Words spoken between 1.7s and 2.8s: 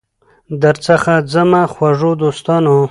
خوږو دوستانو